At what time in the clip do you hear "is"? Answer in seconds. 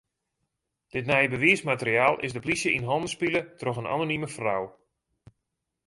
2.25-2.33